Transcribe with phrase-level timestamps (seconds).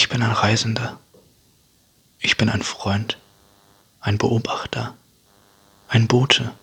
[0.00, 0.98] Ich bin ein Reisender.
[2.20, 3.18] Ich bin ein Freund,
[4.00, 4.96] ein Beobachter,
[5.88, 6.54] ein Bote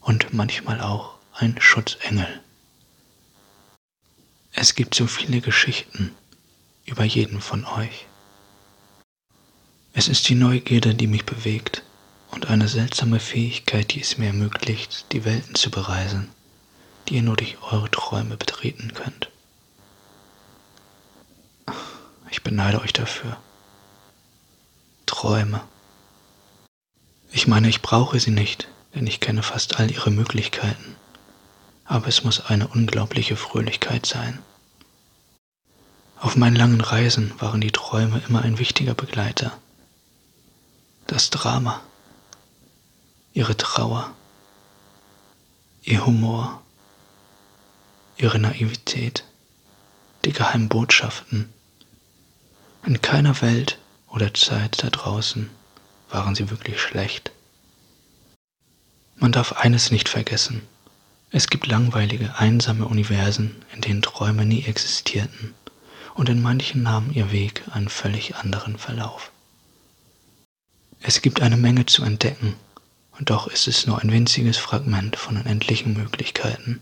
[0.00, 2.40] und manchmal auch ein Schutzengel.
[4.52, 6.14] Es gibt so viele Geschichten
[6.86, 8.06] über jeden von euch.
[9.92, 11.82] Es ist die Neugierde, die mich bewegt
[12.30, 16.30] und eine seltsame Fähigkeit, die es mir ermöglicht, die Welten zu bereisen,
[17.10, 19.31] die ihr nur durch eure Träume betreten könnt.
[22.32, 23.36] Ich beneide euch dafür.
[25.04, 25.60] Träume.
[27.30, 30.96] Ich meine, ich brauche sie nicht, denn ich kenne fast all ihre Möglichkeiten.
[31.84, 34.38] Aber es muss eine unglaubliche Fröhlichkeit sein.
[36.20, 39.52] Auf meinen langen Reisen waren die Träume immer ein wichtiger Begleiter.
[41.06, 41.82] Das Drama,
[43.34, 44.10] ihre Trauer,
[45.82, 46.62] ihr Humor,
[48.16, 49.24] ihre Naivität,
[50.24, 51.52] die geheimen Botschaften.
[52.84, 55.50] In keiner Welt oder Zeit da draußen
[56.10, 57.30] waren sie wirklich schlecht.
[59.16, 60.62] Man darf eines nicht vergessen.
[61.30, 65.54] Es gibt langweilige, einsame Universen, in denen Träume nie existierten
[66.14, 69.30] und in manchen nahmen ihr Weg einen völlig anderen Verlauf.
[71.00, 72.54] Es gibt eine Menge zu entdecken,
[73.18, 76.80] und doch ist es nur ein winziges Fragment von unendlichen Möglichkeiten.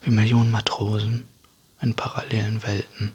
[0.00, 1.28] Wie Millionen Matrosen
[1.80, 3.12] in parallelen Welten.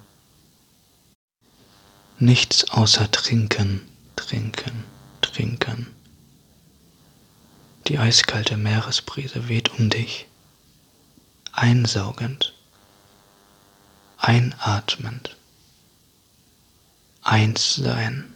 [2.19, 4.85] Nichts außer trinken, trinken,
[5.21, 5.93] trinken.
[7.85, 10.25] Die eiskalte Meeresbrise weht um dich,
[11.51, 12.55] einsaugend,
[14.17, 15.37] einatmend,
[17.21, 18.33] eins sein,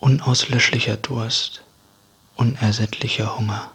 [0.00, 1.62] unauslöschlicher Durst,
[2.34, 3.70] unersättlicher Hunger,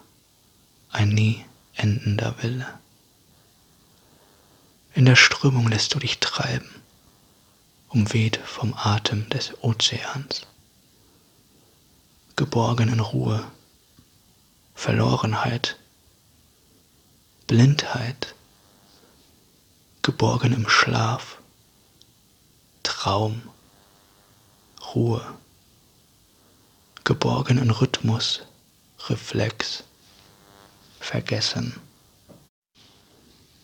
[0.92, 2.68] ein nie endender Wille.
[4.94, 6.70] In der Strömung lässt du dich treiben,
[7.96, 10.42] umweht vom Atem des Ozeans,
[12.36, 13.50] geborgen in Ruhe,
[14.74, 15.78] Verlorenheit,
[17.48, 18.36] Blindheit,
[20.02, 21.38] geborgen im Schlaf,
[22.84, 23.42] Traum,
[24.94, 25.26] Ruhe,
[27.06, 28.42] geborgen in Rhythmus,
[29.08, 29.86] Reflex,
[31.00, 31.80] Vergessen.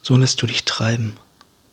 [0.01, 1.17] So lässt du dich treiben,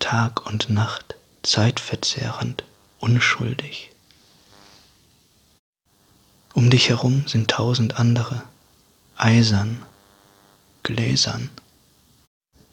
[0.01, 1.08] Tag und Nacht,
[1.43, 2.65] zeitverzehrend,
[2.99, 3.91] unschuldig.
[6.55, 8.43] Um dich herum sind tausend andere,
[9.17, 9.83] eisern,
[10.83, 11.51] gläsern.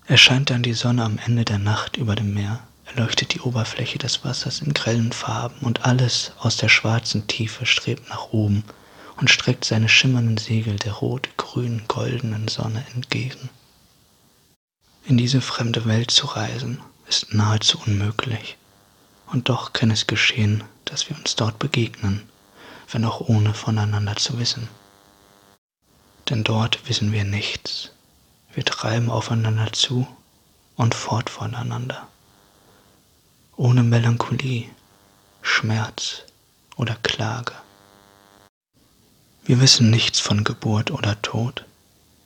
[0.08, 4.24] Erscheint dann die Sonne am Ende der Nacht über dem Meer, erleuchtet die Oberfläche des
[4.24, 8.64] Wassers in grellen Farben und alles aus der schwarzen Tiefe strebt nach oben
[9.18, 13.50] und streckt seine schimmernden Segel der rot, grün, goldenen Sonne entgegen.
[15.06, 18.58] In diese fremde Welt zu reisen, ist nahezu unmöglich,
[19.28, 22.28] und doch kann es geschehen, dass wir uns dort begegnen,
[22.92, 24.68] wenn auch ohne voneinander zu wissen.
[26.30, 27.92] Denn dort wissen wir nichts,
[28.54, 30.08] wir treiben aufeinander zu
[30.76, 32.08] und fort voneinander.
[33.58, 34.70] Ohne Melancholie,
[35.42, 36.24] Schmerz
[36.76, 37.54] oder Klage.
[39.44, 41.66] Wir wissen nichts von Geburt oder Tod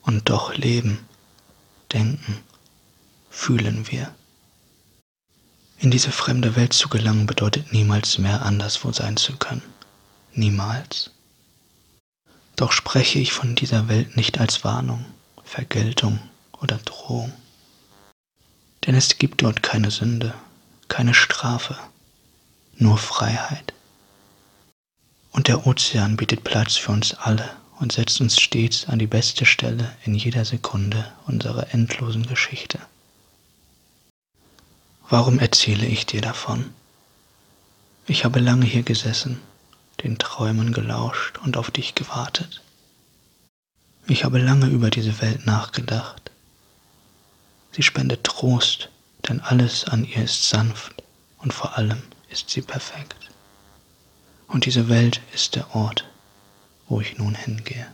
[0.03, 1.05] und doch leben,
[1.91, 2.37] denken,
[3.29, 4.13] fühlen wir.
[5.81, 9.63] In diese fremde Welt zu gelangen bedeutet niemals mehr anderswo sein zu können.
[10.33, 11.11] Niemals.
[12.57, 15.05] Doch spreche ich von dieser Welt nicht als Warnung,
[15.45, 16.19] Vergeltung
[16.61, 17.31] oder Drohung.
[18.85, 20.33] Denn es gibt dort keine Sünde,
[20.89, 21.77] keine Strafe,
[22.75, 23.73] nur Freiheit.
[25.31, 29.45] Und der Ozean bietet Platz für uns alle und setzt uns stets an die beste
[29.45, 32.79] Stelle in jeder Sekunde unserer endlosen Geschichte.
[35.09, 36.71] Warum erzähle ich dir davon?
[38.05, 39.41] Ich habe lange hier gesessen,
[40.03, 42.61] den Träumen gelauscht und auf dich gewartet.
[44.07, 46.29] Ich habe lange über diese Welt nachgedacht.
[47.71, 48.89] Sie spendet Trost,
[49.27, 51.03] denn alles an ihr ist sanft
[51.39, 53.15] und vor allem ist sie perfekt.
[54.47, 56.05] Und diese Welt ist der Ort,
[56.87, 57.87] wo ich nun hingehe.